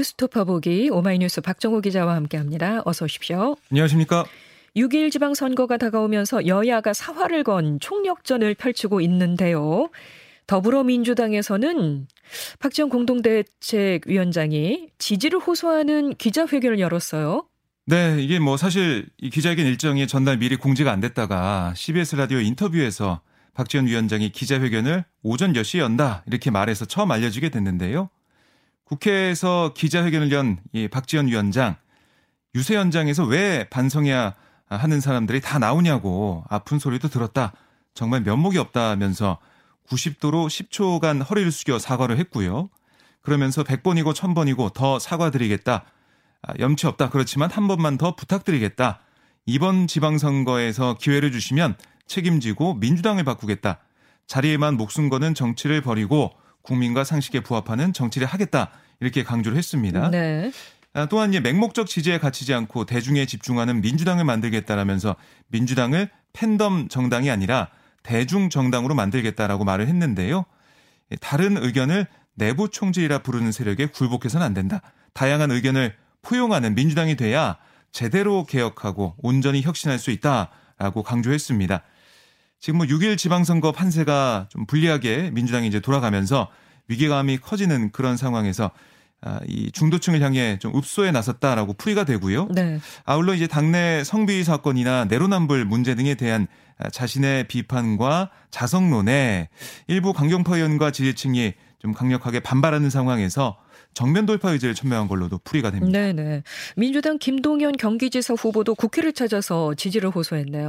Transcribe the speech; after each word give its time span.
뉴스토퍼 0.00 0.44
보기 0.44 0.88
오마이뉴스 0.90 1.42
박정호 1.42 1.82
기자와 1.82 2.14
함께합니다. 2.14 2.80
어서 2.86 3.04
오십시오. 3.04 3.56
안녕하십니까? 3.70 4.24
6일 4.74 5.12
지방선거가 5.12 5.76
다가오면서 5.76 6.46
여야가 6.46 6.94
사활을 6.94 7.44
건 7.44 7.78
총력전을 7.80 8.54
펼치고 8.54 9.02
있는데요. 9.02 9.90
더불어민주당에서는 10.46 12.08
박지원 12.58 12.88
공동대책위원장이 12.88 14.88
지지를 14.98 15.38
호소하는 15.38 16.14
기자회견을 16.14 16.80
열었어요. 16.80 17.46
네, 17.86 18.16
이게 18.20 18.38
뭐 18.38 18.56
사실 18.56 19.06
이 19.18 19.28
기자회견 19.28 19.66
일정이 19.66 20.06
전날 20.06 20.38
미리 20.38 20.56
공지가 20.56 20.92
안 20.92 21.00
됐다가 21.00 21.74
CBS 21.76 22.16
라디오 22.16 22.40
인터뷰에서 22.40 23.20
박지원 23.52 23.86
위원장이 23.86 24.30
기자회견을 24.30 25.04
오전 25.22 25.52
10시에 25.52 25.80
연다 25.80 26.22
이렇게 26.26 26.50
말해서 26.50 26.86
처음 26.86 27.10
알려지게 27.10 27.50
됐는데요. 27.50 28.08
국회에서 28.90 29.72
기자회견을 29.74 30.32
연 30.32 30.58
이 30.72 30.88
박지원 30.88 31.28
위원장 31.28 31.76
유세 32.54 32.76
현장에서 32.76 33.24
왜 33.24 33.68
반성해야 33.70 34.34
하는 34.68 35.00
사람들이 35.00 35.40
다 35.40 35.58
나오냐고 35.58 36.44
아픈 36.48 36.78
소리도 36.78 37.08
들었다. 37.08 37.52
정말 37.94 38.22
면목이 38.22 38.58
없다면서 38.58 39.38
90도로 39.88 40.48
10초간 40.48 41.28
허리를 41.28 41.50
숙여 41.52 41.78
사과를 41.78 42.18
했고요. 42.18 42.68
그러면서 43.22 43.62
100번이고 43.62 44.12
1000번이고 44.12 44.72
더 44.72 44.98
사과드리겠다. 44.98 45.84
아, 46.42 46.52
염치 46.58 46.86
없다. 46.86 47.10
그렇지만 47.10 47.50
한 47.50 47.68
번만 47.68 47.98
더 47.98 48.16
부탁드리겠다. 48.16 49.00
이번 49.46 49.86
지방선거에서 49.86 50.96
기회를 51.00 51.32
주시면 51.32 51.76
책임지고 52.06 52.74
민주당을 52.74 53.24
바꾸겠다. 53.24 53.78
자리에만 54.26 54.76
목숨 54.76 55.08
거는 55.08 55.34
정치를 55.34 55.80
버리고 55.80 56.32
국민과 56.62 57.04
상식에 57.04 57.40
부합하는 57.40 57.92
정치를 57.92 58.26
하겠다. 58.26 58.70
이렇게 59.00 59.24
강조를 59.24 59.56
했습니다. 59.56 60.10
네. 60.10 60.52
아, 60.92 61.06
또한 61.06 61.30
맹목적 61.30 61.86
지지에 61.86 62.18
갇히지 62.18 62.52
않고 62.52 62.84
대중에 62.84 63.24
집중하는 63.26 63.80
민주당을 63.80 64.24
만들겠다라면서 64.24 65.16
민주당을 65.48 66.10
팬덤 66.32 66.88
정당이 66.88 67.30
아니라 67.30 67.68
대중 68.02 68.50
정당으로 68.50 68.94
만들겠다라고 68.94 69.64
말을 69.64 69.86
했는데요. 69.88 70.44
다른 71.20 71.56
의견을 71.56 72.06
내부 72.34 72.70
총질이라 72.70 73.18
부르는 73.18 73.52
세력에 73.52 73.86
굴복해서는 73.86 74.44
안 74.44 74.54
된다. 74.54 74.80
다양한 75.12 75.50
의견을 75.50 75.94
포용하는 76.22 76.74
민주당이 76.74 77.16
돼야 77.16 77.56
제대로 77.92 78.44
개혁하고 78.44 79.14
온전히 79.18 79.62
혁신할 79.62 79.98
수 79.98 80.10
있다라고 80.10 81.02
강조했습니다. 81.02 81.82
지금 82.60 82.76
뭐 82.76 82.86
6일 82.86 83.16
지방선거 83.16 83.72
판세가 83.72 84.48
좀 84.50 84.66
불리하게 84.66 85.30
민주당이 85.32 85.66
이제 85.66 85.80
돌아가면서 85.80 86.48
위기감이 86.88 87.38
커지는 87.38 87.90
그런 87.90 88.16
상황에서 88.18 88.70
아, 89.22 89.40
이 89.46 89.70
중도층을 89.72 90.22
향해 90.22 90.58
좀 90.58 90.76
읍소에 90.76 91.10
나섰다라고 91.10 91.74
풀이가 91.74 92.04
되고요. 92.04 92.48
네. 92.54 92.78
아울러 93.04 93.34
이제 93.34 93.46
당내 93.46 94.02
성비 94.04 94.44
사건이나 94.44 95.06
내로남불 95.06 95.64
문제 95.64 95.94
등에 95.94 96.14
대한 96.14 96.46
자신의 96.90 97.48
비판과 97.48 98.30
자성론에 98.50 99.48
일부 99.88 100.12
강경파 100.12 100.56
의원과 100.56 100.90
지지층이 100.90 101.52
좀 101.78 101.92
강력하게 101.92 102.40
반발하는 102.40 102.88
상황에서 102.88 103.58
정면 103.92 104.24
돌파 104.24 104.50
의지를 104.52 104.74
천명한 104.74 105.08
걸로도 105.08 105.38
풀이가 105.44 105.70
됩니다. 105.70 105.98
네네. 105.98 106.42
민주당 106.76 107.18
김동연 107.18 107.76
경기지사 107.76 108.34
후보도 108.34 108.74
국회를 108.74 109.12
찾아서 109.12 109.74
지지를 109.74 110.10
호소했네요. 110.10 110.68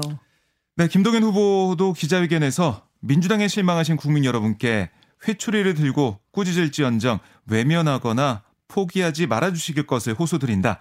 네, 0.78 0.88
김동연 0.88 1.22
후보도 1.24 1.92
기자회견에서 1.92 2.88
민주당에 3.02 3.50
실망하신 3.50 3.98
국민 3.98 4.24
여러분께 4.24 4.90
회초리를 5.28 5.74
들고 5.74 6.20
꾸짖을지언정 6.32 7.20
외면하거나 7.48 8.44
포기하지 8.70 9.28
말아주시길 9.28 9.86
것을 9.86 10.14
호소드린다. 10.14 10.80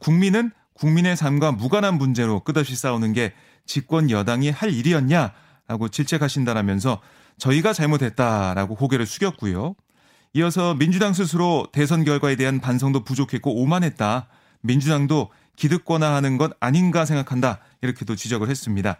국민은 0.00 0.52
국민의 0.72 1.18
삶과 1.18 1.52
무관한 1.52 1.98
문제로 1.98 2.40
끝없이 2.40 2.74
싸우는 2.76 3.12
게 3.12 3.34
집권 3.66 4.10
여당이 4.10 4.50
할 4.50 4.72
일이었냐라고 4.72 5.90
질책하신다라면서 5.90 7.02
저희가 7.36 7.74
잘못했다라고 7.74 8.74
고개를 8.74 9.04
숙였고요. 9.04 9.74
이어서 10.32 10.74
민주당 10.74 11.12
스스로 11.12 11.68
대선 11.72 12.04
결과에 12.04 12.36
대한 12.36 12.60
반성도 12.60 13.04
부족했고 13.04 13.54
오만했다. 13.60 14.28
민주당도 14.62 15.30
기득권화하는 15.56 16.38
것 16.38 16.52
아닌가 16.58 17.04
생각한다. 17.04 17.60
이렇게도 17.82 18.16
지적을 18.16 18.48
했습니다. 18.48 18.96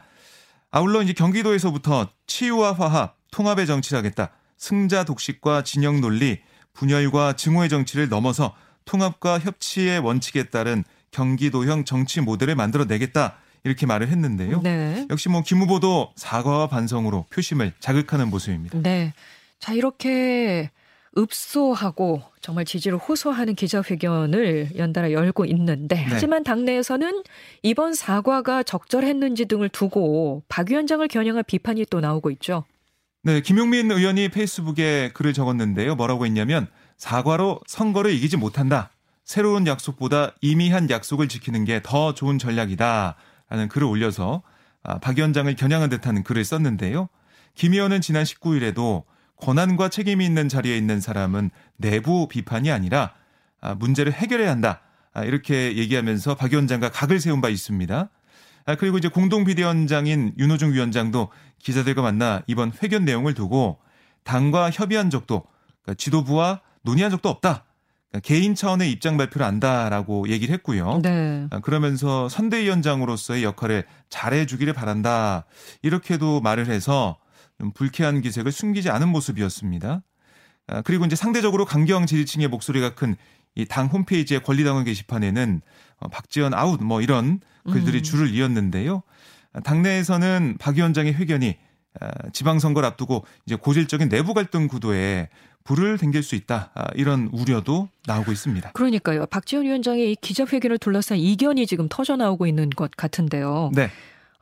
아울러 0.70 1.02
이제 1.02 1.12
경기도에서부터 1.12 2.08
치유와 2.26 2.72
화합, 2.72 3.16
통합의 3.30 3.66
정치를 3.66 3.98
하겠다. 3.98 4.30
승자 4.58 5.04
독식과 5.04 5.62
진영 5.62 6.00
논리, 6.00 6.40
분열과 6.72 7.34
증오의 7.34 7.68
정치를 7.68 8.08
넘어서 8.08 8.54
통합과 8.84 9.38
협치의 9.38 10.00
원칙에 10.00 10.44
따른 10.44 10.84
경기도형 11.10 11.84
정치 11.84 12.20
모델을 12.20 12.54
만들어내겠다. 12.56 13.38
이렇게 13.64 13.84
말을 13.86 14.08
했는데요. 14.08 14.60
네. 14.62 15.06
역시 15.10 15.28
뭐 15.28 15.42
김 15.42 15.58
후보도 15.58 16.12
사과와 16.14 16.68
반성으로 16.68 17.26
표심을 17.32 17.72
자극하는 17.80 18.28
모습입니다. 18.30 18.78
네. 18.80 19.12
자, 19.58 19.72
이렇게 19.72 20.70
읍소하고 21.16 22.22
정말 22.40 22.64
지지를 22.64 22.98
호소하는 22.98 23.54
기자회견을 23.54 24.70
연달아 24.76 25.12
열고 25.12 25.44
있는데 25.46 25.96
네. 25.96 26.06
하지만 26.08 26.44
당내에서는 26.44 27.22
이번 27.62 27.94
사과가 27.94 28.62
적절했는지 28.62 29.46
등을 29.46 29.68
두고 29.68 30.42
박 30.48 30.70
위원장을 30.70 31.06
겨냥한 31.08 31.44
비판이 31.46 31.86
또 31.90 32.00
나오고 32.00 32.30
있죠. 32.32 32.64
네, 33.22 33.40
김용민 33.40 33.90
의원이 33.90 34.28
페이스북에 34.28 35.10
글을 35.14 35.32
적었는데요. 35.32 35.96
뭐라고 35.96 36.26
했냐면 36.26 36.68
사과로 36.96 37.60
선거를 37.66 38.12
이기지 38.12 38.36
못한다. 38.36 38.90
새로운 39.24 39.66
약속보다 39.66 40.34
이미 40.40 40.70
한 40.70 40.88
약속을 40.88 41.26
지키는 41.28 41.64
게 41.64 41.80
더 41.82 42.14
좋은 42.14 42.38
전략이다. 42.38 43.16
라는 43.48 43.68
글을 43.68 43.86
올려서 43.86 44.42
아, 44.84 44.98
박 44.98 45.16
위원장을 45.18 45.52
겨냥한 45.56 45.90
듯한 45.90 46.22
글을 46.22 46.44
썼는데요. 46.44 47.08
김 47.54 47.72
의원은 47.72 48.00
지난 48.00 48.22
19일에도 48.22 49.02
권한과 49.36 49.88
책임이 49.88 50.24
있는 50.24 50.48
자리에 50.48 50.76
있는 50.76 51.00
사람은 51.00 51.50
내부 51.76 52.28
비판이 52.28 52.70
아니라 52.70 53.12
아, 53.60 53.74
문제를 53.74 54.12
해결해야 54.12 54.50
한다. 54.50 54.80
아, 55.12 55.24
이렇게 55.24 55.76
얘기하면서 55.76 56.34
박 56.34 56.52
위원장과 56.52 56.90
각을 56.90 57.20
세운 57.20 57.40
바 57.40 57.48
있습니다. 57.48 58.10
아, 58.66 58.74
그리고 58.74 58.98
이제 58.98 59.08
공동 59.08 59.44
비대위원장인 59.44 60.34
윤호중 60.38 60.72
위원장도 60.72 61.30
기자들과 61.58 62.02
만나 62.02 62.42
이번 62.46 62.72
회견 62.82 63.04
내용을 63.04 63.34
두고 63.34 63.78
당과 64.24 64.70
협의한 64.70 65.08
적도 65.08 65.44
그러니까 65.82 65.94
지도부와 65.98 66.60
논의한 66.82 67.10
적도 67.10 67.28
없다. 67.28 67.64
그러니까 68.10 68.26
개인 68.26 68.54
차원의 68.54 68.90
입장 68.90 69.16
발표를 69.16 69.46
안다라고 69.46 70.28
얘기를 70.28 70.52
했고요. 70.54 71.00
네. 71.02 71.46
아, 71.50 71.60
그러면서 71.60 72.28
선대위원장으로서의 72.28 73.44
역할을 73.44 73.84
잘해주기를 74.08 74.72
바란다. 74.72 75.44
이렇게도 75.82 76.40
말을 76.40 76.66
해서 76.66 77.18
좀 77.18 77.25
불쾌한 77.74 78.20
기색을 78.20 78.52
숨기지 78.52 78.90
않은 78.90 79.08
모습이었습니다. 79.08 80.02
아, 80.68 80.82
그리고 80.82 81.04
이제 81.04 81.16
상대적으로 81.16 81.64
강경 81.64 82.06
지지층의 82.06 82.48
목소리가 82.48 82.94
큰 82.94 83.16
이 83.56 83.64
당 83.64 83.86
홈페이지의 83.86 84.42
권리당원 84.42 84.84
게시판에는 84.84 85.62
어, 85.98 86.08
박지현 86.08 86.54
아웃 86.54 86.82
뭐 86.82 87.00
이런 87.00 87.40
글들이 87.64 87.98
음. 87.98 88.02
줄을 88.02 88.28
이었는데요. 88.28 89.02
당내에서는 89.64 90.56
박 90.60 90.76
위원장의 90.76 91.14
회견이 91.14 91.56
아, 91.98 92.10
지방선거를 92.32 92.86
앞두고 92.86 93.24
이제 93.46 93.56
고질적인 93.56 94.10
내부 94.10 94.34
갈등 94.34 94.68
구도에 94.68 95.30
불을 95.64 95.96
댕길 95.96 96.22
수 96.22 96.34
있다 96.34 96.70
아, 96.74 96.86
이런 96.94 97.30
우려도 97.32 97.88
나오고 98.06 98.30
있습니다. 98.30 98.72
그러니까요. 98.72 99.24
박지현 99.26 99.64
위원장의 99.64 100.12
이 100.12 100.16
기자회견을 100.16 100.76
둘러싼 100.78 101.16
이견이 101.16 101.66
지금 101.66 101.88
터져 101.88 102.16
나오고 102.16 102.46
있는 102.46 102.68
것 102.68 102.90
같은데요. 102.94 103.70
네. 103.74 103.90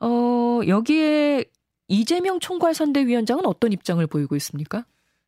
어 0.01 0.59
여기에 0.67 1.45
이재명 1.87 2.39
총괄선대위원장은 2.39 3.45
어떤 3.45 3.71
입장을 3.71 4.05
보이고 4.07 4.35
있습니까? 4.37 4.85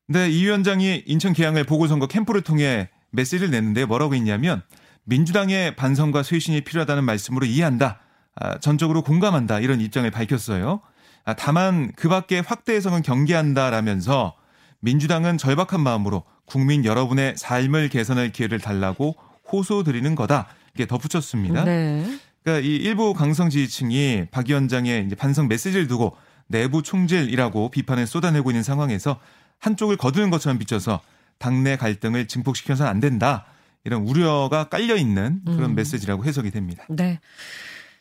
네, 0.08 0.30
이 0.30 0.46
위원장이 0.46 1.04
인천 1.06 1.34
계양을 1.34 1.66
보궐선거 1.66 2.08
캠프를 2.08 2.42
통해 2.42 2.90
메시지를 3.12 3.52
냈는데 3.52 3.86
뭐라고 3.86 4.16
했냐면 4.16 4.64
민주당의 5.04 5.76
반성과 5.76 6.24
쇄신이 6.24 6.62
필요하다는 6.62 7.04
말씀으로 7.04 7.46
이해한다. 7.46 8.00
아, 8.36 8.60
전적으로 8.60 9.02
공감한다. 9.02 9.60
이런 9.60 9.82
입장을 9.82 10.10
밝혔어요. 10.12 10.82
아, 11.26 11.34
다만 11.34 11.92
그 11.96 12.08
밖에 12.10 12.40
확대 12.40 12.74
해석은 12.74 13.02
경계한다라면서 13.02 14.36
민주당은 14.80 15.38
절박한 15.38 15.82
마음으로 15.82 16.24
국민 16.46 16.86
여러분의 16.86 17.36
삶을 17.38 17.90
개선할 17.90 18.32
기회를 18.32 18.60
달라고 18.60 19.16
호소드리는 19.52 20.16
거다. 20.16 20.48
이게 20.74 20.86
덧붙였습니다. 20.86 21.64
네. 21.64 22.06
그러니까 22.44 22.66
이 22.66 22.76
일부 22.76 23.14
강성 23.14 23.50
지지층이 23.50 24.28
박 24.32 24.48
위원장의 24.48 25.06
이제 25.06 25.16
반성 25.16 25.48
메시지를 25.48 25.88
두고 25.88 26.16
내부 26.48 26.82
총질이라고 26.84 27.70
비판을 27.72 28.08
쏟아내고 28.08 28.52
있는 28.52 28.64
상황에서 28.64 29.20
한쪽을 29.60 29.98
거두는 29.98 30.30
것처럼 30.30 30.58
비춰서 30.60 31.02
당내 31.40 31.78
갈등을 31.78 32.28
증폭시켜서는 32.28 32.90
안 32.90 33.00
된다. 33.00 33.46
이런 33.84 34.04
우려가 34.08 34.66
깔려 34.66 34.96
있는 34.96 35.42
그런 35.46 35.72
음. 35.72 35.76
메시지라고 35.76 36.26
해석이 36.26 36.52
됩니다. 36.52 36.86
네. 36.90 37.20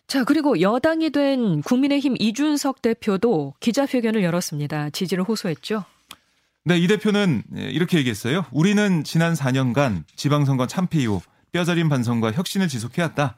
자, 0.09 0.25
그리고 0.25 0.61
여당이 0.61 1.11
된 1.11 1.63
국민의힘 1.63 2.17
이준석 2.19 2.83
대표도 2.83 3.55
기자회견을 3.61 4.23
열었습니다. 4.23 4.91
지지를 4.91 5.25
호소했죠. 5.25 5.85
네, 6.65 6.79
이 6.79 6.87
대표는 6.87 7.45
이렇게 7.55 7.99
얘기했어요. 7.99 8.45
우리는 8.51 9.05
지난 9.05 9.35
4년간 9.35 10.05
지방선거 10.17 10.67
참패 10.67 11.01
이후 11.03 11.21
뼈저린 11.53 11.89
반성과 11.89 12.33
혁신을 12.33 12.69
지속해왔다. 12.69 13.37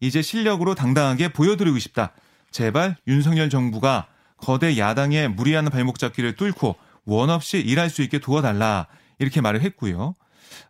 이제 0.00 0.22
실력으로 0.22 0.74
당당하게 0.74 1.28
보여드리고 1.28 1.78
싶다. 1.78 2.12
제발 2.50 2.96
윤석열 3.06 3.50
정부가 3.50 4.06
거대 4.38 4.78
야당의 4.78 5.28
무리한 5.28 5.66
발목 5.66 5.98
잡기를 5.98 6.36
뚫고 6.36 6.76
원 7.04 7.30
없이 7.30 7.58
일할 7.58 7.90
수 7.90 8.02
있게 8.02 8.18
도와달라. 8.18 8.86
이렇게 9.18 9.40
말을 9.40 9.60
했고요. 9.62 10.14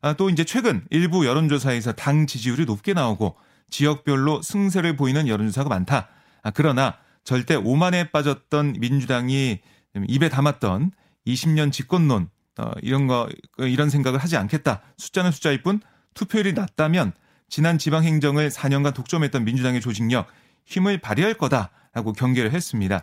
아, 0.01 0.13
또 0.15 0.31
이제 0.31 0.45
최근 0.45 0.85
일부 0.91 1.27
여론조사에서 1.27 1.93
당 1.93 2.27
지지율이 2.27 2.65
높게 2.65 2.95
나오고 2.95 3.37
지역별로 3.71 4.43
승세를 4.43 4.97
보이는 4.97 5.29
여론조사가 5.29 5.69
많다. 5.69 6.09
아, 6.43 6.51
그러나 6.51 6.97
절대 7.25 7.55
오만에 7.55 8.11
빠졌던 8.11 8.77
민주당이 8.79 9.61
입에 10.09 10.29
담았던 10.29 10.93
20년 11.27 11.73
집권론 11.73 12.31
어, 12.59 12.71
이런 12.83 13.07
거 13.07 13.29
이런 13.59 13.91
생각을 13.91 14.19
하지 14.19 14.37
않겠다. 14.37 14.83
숫자는 14.97 15.31
숫자일 15.31 15.63
뿐 15.63 15.81
투표율이 16.15 16.55
낮다면 16.55 17.13
지난 17.49 17.79
지방 17.79 18.05
행정을 18.05 18.51
4년간 18.51 18.95
독점했던 18.95 19.45
민주당의 19.45 19.81
조직력 19.81 20.29
힘을 20.65 20.99
발휘할 20.99 21.35
거다라고 21.35 22.13
경계를 22.13 22.53
했습니다. 22.53 23.03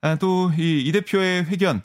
아, 0.00 0.16
또이 0.16 0.82
이 0.82 0.92
대표의 0.92 1.44
회견 1.44 1.82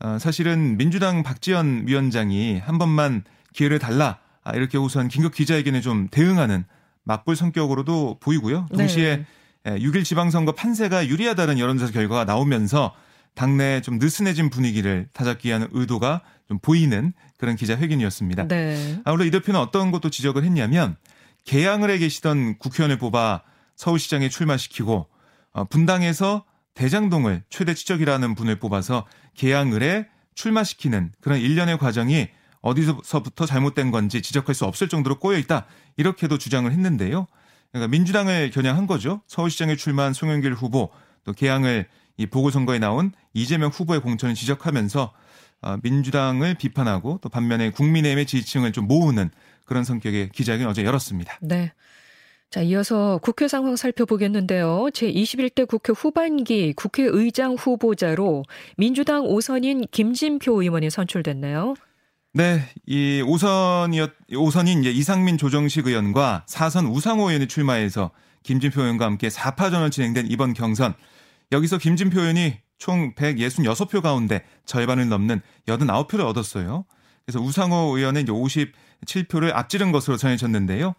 어, 0.00 0.18
사실은 0.20 0.76
민주당 0.76 1.22
박지원 1.22 1.84
위원장이 1.86 2.58
한 2.58 2.78
번만 2.78 3.24
기회를 3.52 3.78
달라 3.78 4.18
아, 4.44 4.52
이렇게 4.54 4.78
우선 4.78 5.08
긴급 5.08 5.34
기자회견에 5.34 5.80
좀 5.80 6.08
대응하는 6.10 6.64
맞불 7.04 7.36
성격으로도 7.36 8.18
보이고요. 8.20 8.66
동시에 8.74 9.24
네. 9.64 9.78
6일 9.78 10.04
지방선거 10.04 10.52
판세가 10.52 11.08
유리하다는 11.08 11.58
여론조사 11.58 11.92
결과가 11.92 12.24
나오면서 12.24 12.94
당내 13.34 13.80
좀 13.82 13.98
느슨해진 13.98 14.50
분위기를 14.50 15.08
다잡기 15.12 15.48
위한 15.48 15.68
의도가 15.72 16.22
좀 16.48 16.58
보이는 16.58 17.12
그런 17.36 17.56
기자회견이었습니다. 17.56 18.48
네. 18.48 19.00
아울러 19.04 19.24
이 19.24 19.30
대표는 19.30 19.60
어떤 19.60 19.90
것도 19.90 20.10
지적을 20.10 20.44
했냐면 20.44 20.96
개항을 21.44 21.90
해 21.90 21.98
계시던 21.98 22.58
국회의원을 22.58 22.98
뽑아 22.98 23.42
서울시장에 23.76 24.28
출마시키고 24.28 25.06
어, 25.52 25.64
분당에서 25.64 26.44
대장동을 26.78 27.42
최대 27.50 27.74
지적이라는 27.74 28.36
분을 28.36 28.60
뽑아서 28.60 29.04
개항을 29.34 29.82
해 29.82 30.06
출마시키는 30.36 31.10
그런 31.20 31.40
일련의 31.40 31.76
과정이 31.76 32.28
어디서부터 32.60 33.46
잘못된 33.46 33.90
건지 33.90 34.22
지적할 34.22 34.54
수 34.54 34.64
없을 34.64 34.88
정도로 34.88 35.18
꼬여 35.18 35.38
있다. 35.38 35.66
이렇게도 35.96 36.38
주장을 36.38 36.70
했는데요. 36.70 37.26
그러니까 37.72 37.90
민주당을 37.90 38.52
겨냥한 38.52 38.86
거죠. 38.86 39.22
서울시장에 39.26 39.74
출마한 39.74 40.12
송영길 40.12 40.54
후보 40.54 40.90
또 41.24 41.32
개항을 41.32 41.88
이 42.16 42.26
보궐선거에 42.26 42.78
나온 42.78 43.10
이재명 43.34 43.70
후보의 43.70 44.00
공천을 44.00 44.36
지적하면서 44.36 45.12
어, 45.62 45.76
민주당을 45.82 46.54
비판하고 46.54 47.18
또 47.20 47.28
반면에 47.28 47.70
국민의힘의 47.70 48.26
지지층을 48.26 48.70
좀 48.70 48.86
모으는 48.86 49.30
그런 49.64 49.82
성격의 49.82 50.30
기자회견 50.30 50.68
어제 50.68 50.84
열었습니다. 50.84 51.40
네. 51.42 51.72
자, 52.50 52.62
이어서 52.62 53.18
국회 53.22 53.46
상황 53.46 53.76
살펴보겠는데요. 53.76 54.86
제21대 54.94 55.68
국회 55.68 55.92
후반기 55.92 56.72
국회의장 56.72 57.54
후보자로 57.54 58.42
민주당 58.78 59.26
오선인 59.26 59.84
김진표 59.90 60.62
의원이 60.62 60.88
선출됐네요. 60.88 61.74
네, 62.32 62.62
이 62.86 63.22
오선이었 63.26 64.12
오선인 64.34 64.80
이제 64.80 64.90
이상민 64.90 65.36
조정식 65.36 65.88
의원과 65.88 66.44
사선 66.46 66.86
우상호 66.86 67.28
의원이 67.28 67.48
출마해서 67.48 68.12
김진표 68.44 68.80
의원과 68.80 69.04
함께 69.04 69.28
4파전을 69.28 69.90
진행된 69.90 70.28
이번 70.30 70.54
경선. 70.54 70.94
여기서 71.52 71.76
김진표 71.76 72.18
의원이 72.18 72.60
총 72.78 73.14
166표 73.14 74.00
가운데 74.00 74.42
절반을 74.64 75.06
넘는 75.10 75.42
89표를 75.66 76.20
얻었어요. 76.20 76.86
그래서 77.26 77.40
우상호 77.40 77.98
이제 77.98 78.32
57표를 78.32 79.54
앞지른 79.54 79.92
것으로 79.92 80.16
전해졌는데요. 80.16 80.94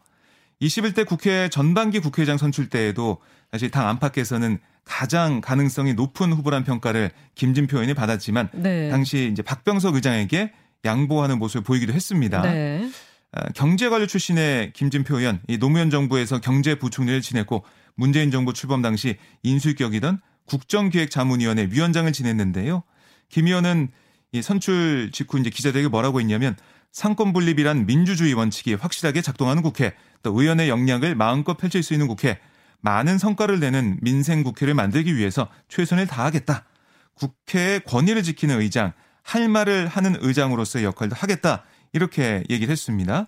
21대 0.61 1.05
국회 1.05 1.49
전반기 1.49 1.99
국회의장 1.99 2.37
선출 2.37 2.69
때에도 2.69 3.17
사실 3.51 3.71
당 3.71 3.87
안팎에서는 3.87 4.59
가장 4.83 5.39
가능성이 5.41 5.93
높은 5.93 6.33
후보란 6.33 6.63
평가를 6.63 7.11
김진표 7.35 7.77
의원이 7.77 7.93
받았지만 7.93 8.49
네. 8.53 8.89
당시 8.89 9.29
이제 9.31 9.41
박병석 9.41 9.95
의장에게 9.95 10.51
양보하는 10.83 11.39
모습을 11.39 11.63
보이기도 11.63 11.93
했습니다. 11.93 12.41
네. 12.41 12.89
아, 13.31 13.47
경제관료 13.53 14.07
출신의 14.07 14.73
김진표 14.73 15.19
의원, 15.19 15.39
이 15.47 15.57
노무현 15.57 15.89
정부에서 15.89 16.41
경제부총리를 16.41 17.21
지냈고 17.21 17.63
문재인 17.95 18.31
정부 18.31 18.53
출범 18.53 18.81
당시 18.81 19.17
인수격이던 19.43 20.19
국정기획자문위원회 20.45 21.67
위원장을 21.69 22.11
지냈는데요. 22.11 22.83
김 23.29 23.47
의원은 23.47 23.89
이 24.31 24.41
선출 24.41 25.11
직후 25.11 25.39
이제 25.39 25.49
기자들에게 25.49 25.87
뭐라고 25.89 26.19
했냐면 26.19 26.55
상권 26.91 27.33
분립이란 27.33 27.85
민주주의 27.85 28.33
원칙이 28.33 28.73
확실하게 28.73 29.21
작동하는 29.21 29.61
국회, 29.61 29.93
또 30.23 30.39
의원의 30.39 30.69
역량을 30.69 31.15
마음껏 31.15 31.55
펼칠 31.55 31.83
수 31.83 31.93
있는 31.93 32.07
국회, 32.07 32.39
많은 32.81 33.17
성과를 33.17 33.59
내는 33.59 33.97
민생 34.01 34.43
국회를 34.43 34.73
만들기 34.73 35.15
위해서 35.15 35.47
최선을 35.67 36.07
다하겠다. 36.07 36.65
국회의 37.13 37.81
권위를 37.81 38.23
지키는 38.23 38.59
의장, 38.59 38.93
할 39.21 39.49
말을 39.49 39.87
하는 39.87 40.17
의장으로서의 40.19 40.85
역할도 40.85 41.15
하겠다. 41.15 41.63
이렇게 41.93 42.43
얘기를 42.49 42.71
했습니다. 42.71 43.27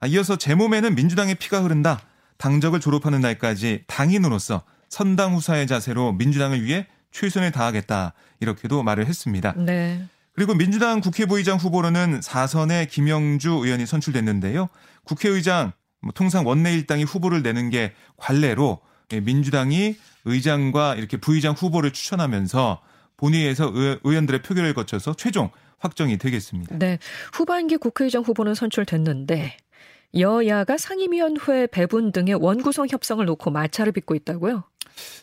아, 0.00 0.06
이어서 0.06 0.36
제 0.36 0.54
몸에는 0.54 0.94
민주당의 0.94 1.36
피가 1.36 1.62
흐른다. 1.62 2.00
당적을 2.36 2.80
졸업하는 2.80 3.20
날까지 3.20 3.84
당인으로서 3.86 4.62
선당 4.88 5.34
후사의 5.34 5.66
자세로 5.66 6.12
민주당을 6.12 6.62
위해 6.62 6.86
최선을 7.10 7.52
다하겠다. 7.52 8.12
이렇게도 8.40 8.82
말을 8.82 9.06
했습니다. 9.06 9.54
네. 9.56 10.06
그리고 10.34 10.54
민주당 10.54 11.00
국회부의장 11.00 11.58
후보로는 11.58 12.20
4선의 12.20 12.88
김영주 12.88 13.50
의원이 13.50 13.86
선출됐는데요. 13.86 14.68
국회의장 15.04 15.72
뭐 16.00 16.12
통상 16.12 16.46
원내 16.46 16.74
일당이 16.74 17.04
후보를 17.04 17.42
내는 17.42 17.70
게 17.70 17.92
관례로 18.16 18.80
민주당이 19.10 19.96
의장과 20.24 20.96
이렇게 20.96 21.16
부의장 21.16 21.54
후보를 21.54 21.92
추천하면서 21.92 22.82
본회의에서 23.16 23.72
의원들의 24.02 24.42
표결을 24.42 24.74
거쳐서 24.74 25.14
최종 25.14 25.50
확정이 25.78 26.18
되겠습니다. 26.18 26.78
네. 26.78 26.98
후반기 27.32 27.76
국회의장 27.76 28.22
후보는 28.22 28.54
선출됐는데 28.54 29.56
여야가 30.18 30.78
상임위원회 30.78 31.68
배분 31.68 32.10
등의 32.10 32.34
원구성 32.34 32.88
협상을 32.90 33.24
놓고 33.24 33.50
마찰을 33.50 33.92
빚고 33.92 34.14
있다고요? 34.16 34.64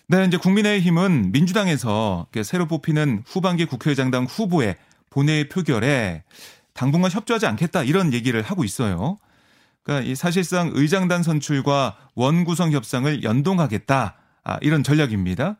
네, 0.07 0.25
이제 0.25 0.37
국민의힘은 0.37 1.31
민주당에서 1.31 2.27
새로 2.43 2.67
뽑히는 2.67 3.23
후반기 3.25 3.65
국회의장당 3.65 4.25
후보의 4.25 4.77
본회의 5.11 5.47
표결에 5.47 6.23
당분간 6.73 7.11
협조하지 7.11 7.45
않겠다 7.45 7.83
이런 7.83 8.13
얘기를 8.13 8.41
하고 8.41 8.63
있어요. 8.63 9.19
그러니까 9.83 10.15
사실상 10.15 10.71
의장단 10.73 11.21
선출과 11.21 11.97
원구성 12.15 12.71
협상을 12.71 13.23
연동하겠다 13.23 14.15
아, 14.43 14.57
이런 14.61 14.83
전략입니다. 14.83 15.57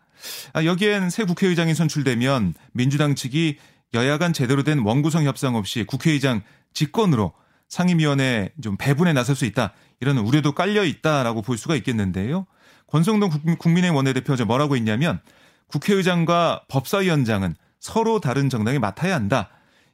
아, 0.54 0.66
여기엔 0.66 1.10
새 1.10 1.26
국회의장이 1.26 1.76
선출되면 1.76 2.54
민주당 2.72 3.14
측이 3.14 3.58
여야 3.94 4.18
간 4.18 4.34
제대로 4.34 4.64
된 4.64 4.80
원구성 4.80 5.26
협상 5.26 5.56
없이 5.56 5.84
국회의장 5.84 6.42
직권으로 6.74 7.34
상임위원회 7.68 8.52
좀 8.62 8.78
배분에 8.78 9.14
나설 9.14 9.36
수 9.36 9.46
있다. 9.46 9.74
이런 10.00 10.18
우려도 10.18 10.54
깔려 10.54 10.84
있다라고 10.84 11.42
볼 11.42 11.58
수가 11.58 11.76
있겠는데요. 11.76 12.46
권성동 12.88 13.58
국민의 13.58 13.92
원내대표 13.92 14.36
가 14.36 14.46
뭐라고 14.46 14.76
했냐면 14.76 15.20
국회의장과 15.68 16.66
법사위원장은 16.68 17.56
서로 17.82 18.22
다른 18.22 18.50
정당이 18.50 18.80
맡아야 18.80 19.14
한다. 19.14 19.50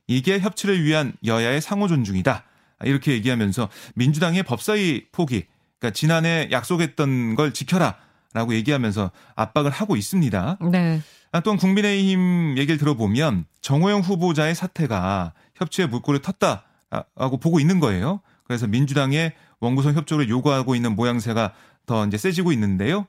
이게 0.06 0.39
협치를 0.39 0.84
위한 0.84 1.13
여야의 1.25 1.62
상호 1.62 1.88
존중이다. 1.88 2.44
이렇게 2.84 3.13
얘기하면서 3.13 3.70
민주당의 3.96 4.44
법사위 4.44 5.08
포기, 5.12 5.46
그러니까 5.79 5.96
지난해 5.96 6.50
약속했던 6.51 7.34
걸 7.34 7.53
지켜라. 7.53 7.96
라고 8.34 8.53
얘기하면서 8.53 9.10
압박을 9.36 9.72
하고 9.72 9.96
있습니다. 9.96 10.60
네. 10.70 11.01
아, 11.32 11.39
또한 11.39 11.58
국민의힘 11.58 12.56
얘기를 12.58 12.77
들어보면 12.77 13.46
정호영 13.62 14.01
후보자의 14.01 14.53
사태가 14.53 15.34
협치의 15.56 15.88
물꼬를 15.88 16.20
텄다라고 16.20 17.41
보고 17.41 17.60
있는 17.60 17.79
거예요. 17.79 18.22
그래서 18.44 18.67
민주당의 18.67 19.34
원구성 19.60 19.94
협조를 19.96 20.29
요구하고 20.29 20.75
있는 20.75 20.96
모양새가 20.96 21.53
더 21.88 22.06
이제 22.06 22.17
세지고 22.17 22.51
있는데요. 22.51 23.08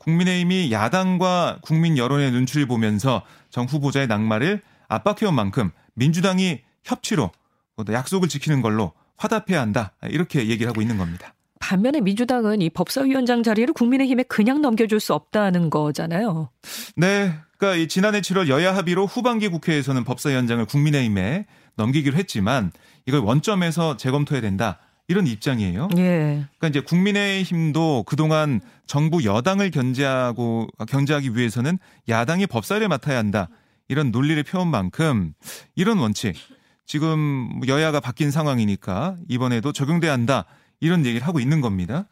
국민의힘이 0.00 0.72
야당과 0.72 1.58
국민 1.62 1.96
여론의 1.96 2.32
눈치를 2.32 2.66
보면서 2.66 3.22
정 3.50 3.66
후보자의 3.66 4.08
낙마를 4.08 4.62
압박해온 4.88 5.32
만큼 5.34 5.70
민주당이 5.94 6.62
협치로 6.82 7.30
약속을 7.88 8.28
지키는 8.28 8.62
걸로 8.62 8.92
화답해야 9.16 9.60
한다. 9.60 9.92
이렇게 10.02 10.48
얘기를 10.48 10.68
하고 10.68 10.82
있는 10.82 10.98
겁니다. 10.98 11.34
반면에 11.60 12.00
민주당은 12.00 12.60
이 12.60 12.70
법사위원장 12.70 13.42
자리를 13.42 13.72
국민의힘에 13.72 14.24
그냥 14.24 14.60
넘겨줄 14.60 15.00
수 15.00 15.14
없다는 15.14 15.70
거잖아요. 15.70 16.50
네. 16.96 17.34
그러니까 17.56 17.80
이 17.80 17.88
지난해 17.88 18.20
7월 18.20 18.48
여야 18.48 18.76
합의로 18.76 19.06
후반기 19.06 19.48
국회에서는 19.48 20.04
법사위원장을 20.04 20.64
국민의힘에 20.66 21.46
넘기기로 21.76 22.16
했지만 22.16 22.72
이걸 23.06 23.20
원점에서 23.20 23.96
재검토해야 23.96 24.42
된다. 24.42 24.78
이런 25.06 25.26
입장이에요. 25.26 25.88
예. 25.96 26.46
그러니까 26.58 26.68
이제 26.68 26.80
국민의힘도 26.80 28.04
그동안 28.06 28.60
정부 28.86 29.24
여당을 29.24 29.70
견제하고 29.70 30.68
견제하기 30.88 31.36
위해서는 31.36 31.78
야당이 32.08 32.46
법사위를 32.46 32.88
맡아야 32.88 33.18
한다. 33.18 33.48
이런 33.88 34.10
논리를 34.10 34.42
펴온 34.44 34.68
만큼 34.68 35.34
이런 35.74 35.98
원칙 35.98 36.34
지금 36.86 37.60
여야가 37.66 38.00
바뀐 38.00 38.30
상황이니까 38.30 39.16
이번에도 39.28 39.72
적용돼야 39.72 40.12
한다 40.12 40.46
이런 40.80 41.04
얘기를 41.04 41.26
하고 41.26 41.38
있는 41.38 41.60
겁니다. 41.60 42.06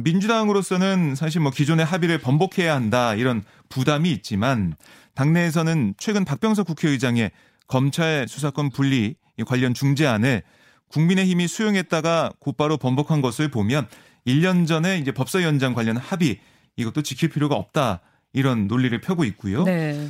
민주당으로서는 0.00 1.14
사실 1.14 1.40
뭐 1.40 1.50
기존의 1.50 1.86
합의를 1.86 2.18
번복해야 2.18 2.74
한다 2.74 3.14
이런 3.14 3.42
부담이 3.70 4.10
있지만 4.12 4.74
당내에서는 5.14 5.94
최근 5.98 6.26
박병석 6.26 6.66
국회의장의 6.66 7.30
검찰 7.66 8.26
수사권 8.28 8.70
분리 8.70 9.14
관련 9.46 9.72
중재안을 9.72 10.42
국민의힘이 10.88 11.48
수용했다가 11.48 12.32
곧바로 12.38 12.76
번복한 12.76 13.20
것을 13.20 13.50
보면 13.50 13.86
1년 14.26 14.66
전에 14.66 14.98
이제 14.98 15.12
법사위원장 15.12 15.74
관련 15.74 15.96
합의 15.96 16.40
이것도 16.76 17.02
지킬 17.02 17.28
필요가 17.28 17.56
없다 17.56 18.00
이런 18.32 18.68
논리를 18.68 18.98
펴고 19.00 19.24
있고요. 19.24 19.64
네. 19.64 20.08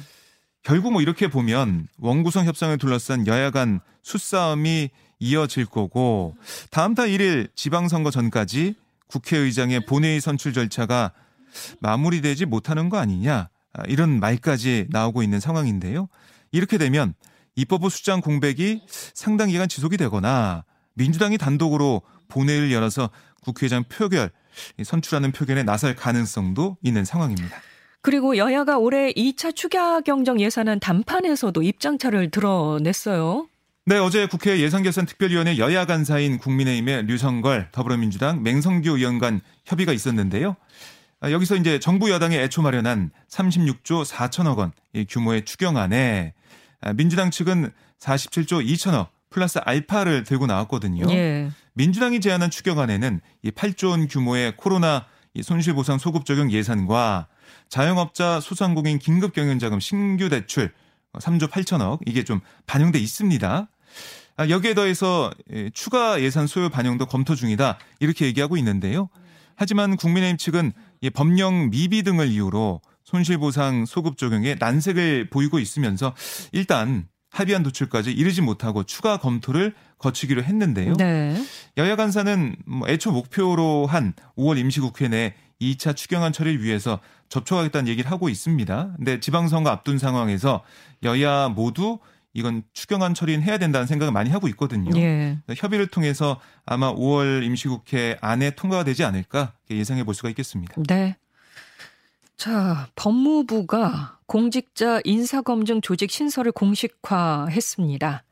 결국 0.62 0.92
뭐 0.92 1.00
이렇게 1.00 1.28
보면 1.28 1.86
원구성 1.98 2.44
협상을 2.44 2.76
둘러싼 2.78 3.26
여야 3.26 3.50
간 3.50 3.80
수싸움이 4.02 4.90
이어질 5.20 5.66
거고 5.66 6.36
다음 6.70 6.94
달 6.94 7.08
1일 7.08 7.48
지방선거 7.54 8.10
전까지 8.10 8.74
국회의장의 9.08 9.86
본회의 9.86 10.20
선출 10.20 10.52
절차가 10.52 11.12
마무리되지 11.80 12.46
못하는 12.46 12.88
거 12.88 12.98
아니냐 12.98 13.48
아, 13.72 13.82
이런 13.86 14.20
말까지 14.20 14.86
나오고 14.90 15.22
있는 15.22 15.40
상황인데요. 15.40 16.08
이렇게 16.52 16.78
되면 16.78 17.14
입법부 17.56 17.90
수장 17.90 18.20
공백이 18.20 18.82
상당 19.14 19.48
기간 19.48 19.68
지속이 19.68 19.96
되거나 19.96 20.64
민주당이 20.98 21.38
단독으로 21.38 22.02
본회의를 22.28 22.72
열어서 22.72 23.10
국회의장 23.42 23.84
표결 23.84 24.30
선출하는 24.82 25.32
표결에 25.32 25.62
나설 25.62 25.94
가능성도 25.94 26.76
있는 26.82 27.04
상황입니다. 27.04 27.56
그리고 28.02 28.36
여야가 28.36 28.78
올해 28.78 29.12
2차 29.12 29.54
추가 29.54 30.00
경정 30.00 30.40
예산안 30.40 30.80
단판에서도 30.80 31.62
입장차를 31.62 32.30
드러냈어요. 32.30 33.48
네, 33.86 33.96
어제 33.96 34.26
국회 34.26 34.60
예산결산특별위원회 34.60 35.56
여야 35.58 35.86
간사인 35.86 36.38
국민의힘의 36.38 37.06
류성걸 37.06 37.70
더불어민주당 37.72 38.42
맹성규 38.42 38.98
의원 38.98 39.18
간 39.18 39.40
협의가 39.64 39.92
있었는데요. 39.92 40.56
아, 41.20 41.30
여기서 41.32 41.56
이제 41.56 41.80
정부 41.80 42.10
여당이 42.10 42.36
애초 42.36 42.62
마련한 42.62 43.10
36조 43.28 44.04
4천억 44.04 44.58
원 44.58 44.72
규모의 45.08 45.44
추경안에 45.44 46.34
아, 46.80 46.92
민주당 46.92 47.30
측은 47.30 47.72
47조 47.98 48.64
2천억 48.64 49.08
플러스 49.30 49.58
알파를 49.58 50.24
들고 50.24 50.46
나왔거든요. 50.46 51.10
예. 51.12 51.50
민주당이 51.74 52.20
제안한 52.20 52.50
추경안에는 52.50 53.20
이 53.42 53.50
8조 53.50 53.90
원 53.90 54.08
규모의 54.08 54.56
코로나 54.56 55.06
손실보상 55.40 55.98
소급 55.98 56.24
적용 56.24 56.50
예산과 56.50 57.28
자영업자 57.68 58.40
소상공인 58.40 58.98
긴급 58.98 59.32
경영자금 59.32 59.78
신규 59.80 60.28
대출 60.28 60.72
3조 61.12 61.50
8천억 61.50 62.00
이게 62.06 62.24
좀 62.24 62.40
반영돼 62.66 62.98
있습니다. 62.98 63.68
아, 64.36 64.48
여기에 64.48 64.74
더해서 64.74 65.30
추가 65.72 66.20
예산 66.20 66.46
소요 66.46 66.68
반영도 66.68 67.06
검토 67.06 67.34
중이다 67.34 67.78
이렇게 68.00 68.26
얘기하고 68.26 68.56
있는데요. 68.56 69.08
하지만 69.56 69.96
국민의힘 69.96 70.36
측은 70.36 70.72
법령 71.14 71.70
미비 71.70 72.02
등을 72.02 72.28
이유로 72.28 72.80
손실보상 73.04 73.86
소급 73.86 74.16
적용에 74.18 74.56
난색을 74.58 75.30
보이고 75.30 75.58
있으면서 75.58 76.14
일단 76.52 77.08
합의안 77.30 77.62
도출까지 77.62 78.12
이르지 78.12 78.40
못하고 78.40 78.84
추가 78.84 79.18
검토를 79.18 79.74
거치기로 79.98 80.42
했는데요. 80.42 80.94
네. 80.94 81.36
여야 81.76 81.96
간사는 81.96 82.56
뭐 82.66 82.88
애초 82.88 83.12
목표로 83.12 83.86
한 83.86 84.14
5월 84.36 84.58
임시국회 84.58 85.08
내 85.08 85.34
2차 85.60 85.94
추경안 85.94 86.32
처리를 86.32 86.62
위해서 86.62 87.00
접촉하겠다는 87.28 87.88
얘기를 87.88 88.10
하고 88.10 88.28
있습니다. 88.28 88.94
근데 88.96 89.20
지방선거 89.20 89.70
앞둔 89.70 89.98
상황에서 89.98 90.62
여야 91.02 91.48
모두 91.48 91.98
이건 92.32 92.62
추경안 92.72 93.14
처리는 93.14 93.42
해야 93.42 93.58
된다는 93.58 93.86
생각을 93.86 94.12
많이 94.12 94.30
하고 94.30 94.48
있거든요. 94.48 94.90
예. 94.98 95.38
협의를 95.56 95.88
통해서 95.88 96.40
아마 96.64 96.94
5월 96.94 97.42
임시국회 97.44 98.18
안에 98.20 98.50
통과가 98.52 98.84
되지 98.84 99.04
않을까 99.04 99.54
예상해 99.70 100.04
볼 100.04 100.14
수가 100.14 100.28
있겠습니다. 100.30 100.74
네. 100.88 101.16
자, 102.38 102.88
법무부가 102.94 104.20
공직자 104.26 105.00
인사검증 105.02 105.80
조직 105.80 106.08
신설을 106.12 106.52
공식화했습니다. 106.52 108.22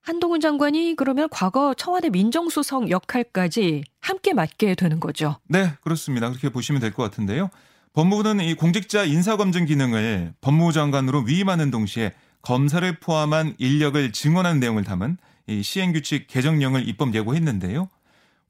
한동훈 0.00 0.40
장관이 0.40 0.94
그러면 0.96 1.28
과거 1.30 1.74
청와대 1.74 2.08
민정수석 2.08 2.88
역할까지 2.90 3.84
함께 4.00 4.32
맡게 4.32 4.74
되는 4.74 5.00
거죠. 5.00 5.36
네, 5.48 5.74
그렇습니다. 5.82 6.30
그렇게 6.30 6.48
보시면 6.48 6.80
될 6.80 6.92
것 6.94 7.02
같은데요. 7.02 7.50
법무부는 7.92 8.40
이 8.40 8.54
공직자 8.54 9.04
인사검증 9.04 9.66
기능을 9.66 10.32
법무부 10.40 10.72
장관으로 10.72 11.20
위임하는 11.26 11.70
동시에 11.70 12.12
검사를 12.40 12.90
포함한 13.00 13.56
인력을 13.58 14.12
증언하는 14.12 14.60
내용을 14.60 14.84
담은 14.84 15.18
이 15.48 15.62
시행규칙 15.62 16.26
개정령을 16.26 16.88
입법 16.88 17.14
예고했는데요. 17.14 17.90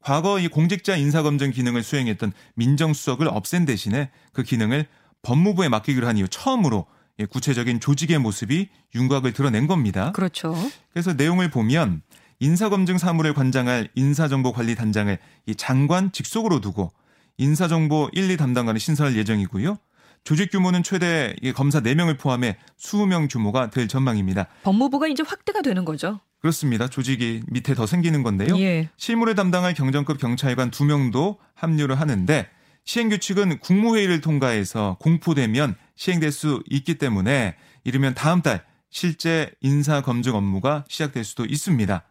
과거 0.01 0.39
이 0.39 0.47
공직자 0.47 0.95
인사검증 0.95 1.51
기능을 1.51 1.83
수행했던 1.83 2.31
민정수석을 2.55 3.27
없앤 3.27 3.65
대신에 3.65 4.09
그 4.31 4.43
기능을 4.43 4.85
법무부에 5.21 5.69
맡기기로 5.69 6.07
한 6.07 6.17
이후 6.17 6.27
처음으로 6.27 6.85
예, 7.19 7.25
구체적인 7.25 7.79
조직의 7.79 8.19
모습이 8.19 8.69
윤곽을 8.95 9.33
드러낸 9.33 9.67
겁니다. 9.67 10.11
그렇죠. 10.11 10.55
그래서 10.91 11.13
내용을 11.13 11.49
보면 11.49 12.03
인사검증 12.39 12.99
사무를 12.99 13.33
관장할 13.33 13.89
인사정보관리단장을 13.95 15.17
이 15.47 15.55
장관 15.55 16.11
직속으로 16.11 16.61
두고 16.61 16.91
인사정보 17.37 18.11
1, 18.13 18.31
2 18.31 18.37
담당관을 18.37 18.79
신설할 18.79 19.15
예정이고요. 19.15 19.77
조직 20.23 20.51
규모는 20.51 20.83
최대 20.83 21.35
검사 21.55 21.79
4명을 21.81 22.19
포함해 22.19 22.57
20명 22.79 23.31
규모가 23.31 23.69
될 23.69 23.87
전망입니다. 23.87 24.47
법무부가 24.63 25.07
이제 25.07 25.23
확대가 25.25 25.61
되는 25.61 25.85
거죠. 25.85 26.19
그렇습니다. 26.39 26.87
조직이 26.87 27.41
밑에 27.47 27.73
더 27.73 27.85
생기는 27.85 28.23
건데요. 28.23 28.57
예. 28.59 28.89
실무를 28.97 29.35
담당할 29.35 29.73
경정급 29.73 30.19
경찰관 30.19 30.71
2명도 30.71 31.37
합류를 31.55 31.99
하는데 31.99 32.47
시행규칙은 32.85 33.59
국무회의를 33.59 34.21
통과해서 34.21 34.97
공포되면 35.01 35.75
시행될 35.95 36.31
수 36.31 36.63
있기 36.69 36.95
때문에 36.95 37.55
이르면 37.83 38.13
다음 38.13 38.41
달 38.41 38.63
실제 38.89 39.51
인사 39.61 40.01
검증 40.01 40.35
업무가 40.35 40.85
시작될 40.87 41.23
수도 41.23 41.45
있습니다. 41.45 42.03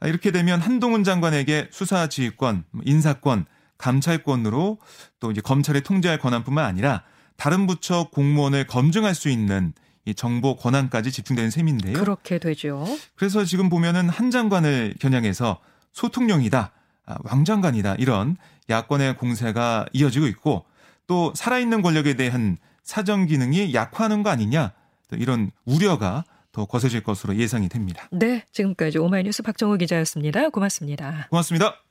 아, 0.00 0.06
이렇게 0.06 0.30
되면 0.30 0.60
한동훈 0.60 1.02
장관에게 1.02 1.68
수사 1.70 2.08
지휘권, 2.08 2.64
인사권, 2.84 3.46
감찰권으로 3.78 4.78
또 5.18 5.30
이제 5.30 5.40
검찰을 5.40 5.82
통제할 5.82 6.18
권한뿐만 6.18 6.64
아니라 6.64 7.02
다른 7.36 7.66
부처 7.66 8.08
공무원을 8.12 8.66
검증할 8.66 9.14
수 9.14 9.28
있는 9.28 9.72
이 10.04 10.14
정보 10.14 10.56
권한까지 10.56 11.12
집중되는 11.12 11.50
셈인데요. 11.50 11.94
그렇게 11.94 12.38
되죠. 12.38 12.84
그래서 13.14 13.44
지금 13.44 13.68
보면은 13.68 14.08
한 14.08 14.30
장관을 14.30 14.94
겨냥해서 14.98 15.60
소통령이다, 15.92 16.72
아, 17.06 17.16
왕장관이다 17.22 17.96
이런 17.96 18.36
야권의 18.68 19.16
공세가 19.16 19.86
이어지고 19.92 20.26
있고 20.26 20.64
또 21.06 21.32
살아있는 21.36 21.82
권력에 21.82 22.14
대한 22.14 22.56
사정 22.82 23.26
기능이 23.26 23.74
약화하는 23.74 24.22
거 24.22 24.30
아니냐 24.30 24.72
이런 25.12 25.50
우려가 25.64 26.24
더 26.52 26.66
거세질 26.66 27.02
것으로 27.02 27.36
예상이 27.36 27.68
됩니다. 27.68 28.08
네, 28.10 28.44
지금까지 28.52 28.98
오마이뉴스 28.98 29.42
박정우 29.42 29.78
기자였습니다. 29.78 30.50
고맙습니다. 30.50 31.26
고맙습니다. 31.30 31.82